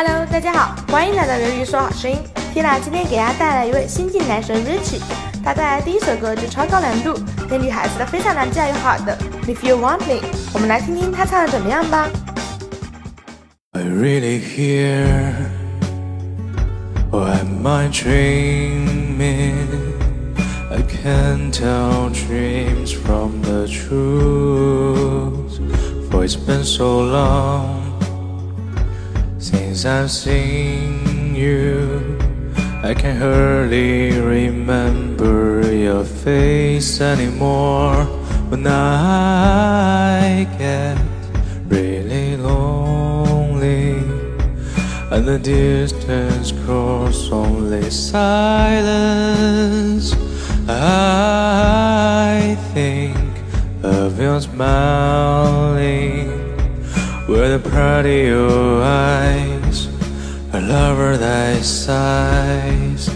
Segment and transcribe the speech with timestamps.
[0.00, 2.16] Hello，大家好，欢迎来到刘宇说好声音。
[2.54, 5.00] Tina 今天给大家带来一位新晋男神 Richie，
[5.42, 7.18] 他带来第一首歌就超高难度，
[7.50, 9.18] 给女孩子的非常难驾驭好的
[9.48, 10.20] If You Want Me，
[10.54, 12.08] 我们来听听他唱的怎么样吧。
[13.72, 15.34] I really hear
[17.10, 19.66] or am I dreaming?
[20.70, 25.58] I can't tell dreams from the truth,
[26.08, 27.77] for it's been so long
[29.78, 32.18] since I've seen you.
[32.82, 38.04] I can hardly remember your face anymore
[38.50, 40.98] when I get
[41.68, 44.02] really lonely
[45.12, 48.96] and the distance grows only silence.
[50.68, 53.16] I think
[53.84, 56.38] of your smiling
[57.28, 59.67] with a pretty eyes,
[60.68, 63.08] lover thy size.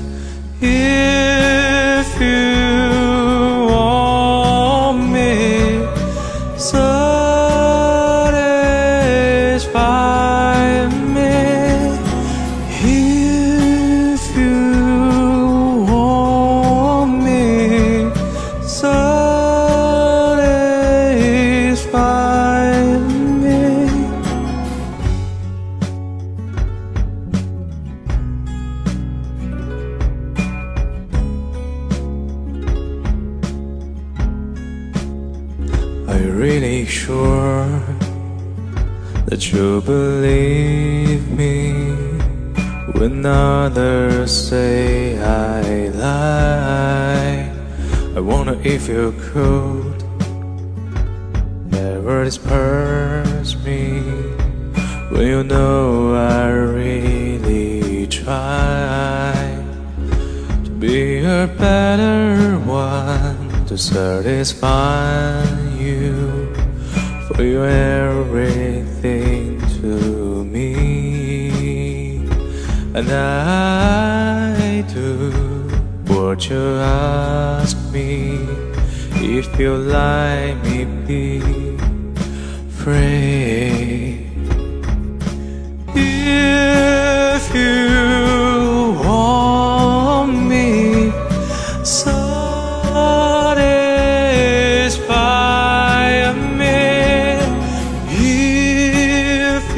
[36.13, 37.81] Are you really sure
[39.25, 41.73] that you believe me
[42.99, 47.51] when others say I lie?
[48.15, 50.05] I wonder if you could
[51.73, 54.03] never disperse me
[55.09, 59.33] when you know I really try
[60.65, 66.55] to be a better one to satisfy you
[67.27, 72.19] for you're everything to me.
[72.95, 75.31] And I do
[76.07, 78.39] what you ask me.
[79.15, 81.41] If you let me be
[82.69, 84.32] free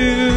[0.04, 0.34] you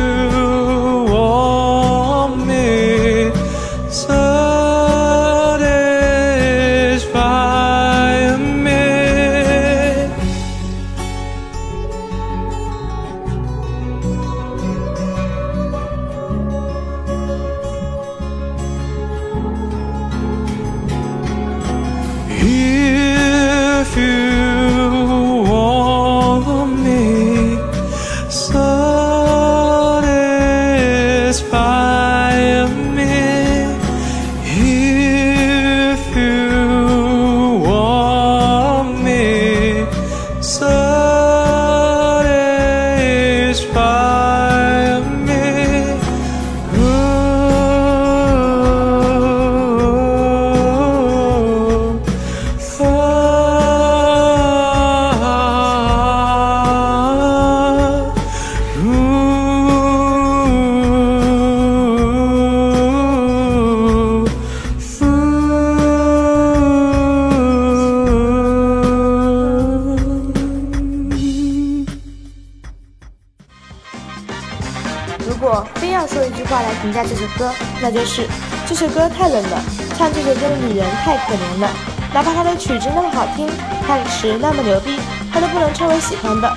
[75.27, 77.51] 如果非要说一句话来评价这首歌，
[77.81, 78.25] 那就是
[78.65, 79.61] 这首歌太冷了，
[79.97, 81.69] 唱这首歌的女人太可怜了。
[82.13, 83.45] 哪怕她的曲子那么好听，
[83.85, 84.97] 她的词那么牛逼，
[85.33, 86.49] 她都不能称为喜欢的。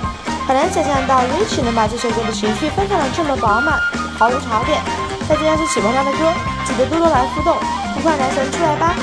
[0.47, 3.77] 很难想象到 Rich 能把这首歌的情绪分享的这么饱满，
[4.17, 4.79] 毫无槽点。
[5.27, 6.31] 大家要是喜欢他的歌，
[6.65, 7.53] 记得多多来互动，
[7.93, 8.95] 呼唤男神出来吧。